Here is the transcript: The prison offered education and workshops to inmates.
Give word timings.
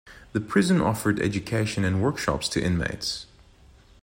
The 0.33 0.41
prison 0.41 0.81
offered 0.81 1.19
education 1.19 1.85
and 1.85 2.01
workshops 2.01 2.49
to 2.49 2.59
inmates. 2.59 3.27